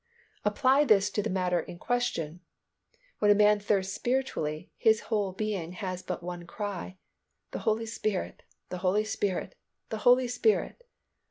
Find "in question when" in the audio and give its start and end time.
1.59-3.29